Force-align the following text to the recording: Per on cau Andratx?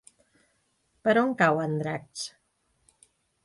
Per 1.09 1.15
on 1.23 1.37
cau 1.43 1.61
Andratx? 1.67 2.27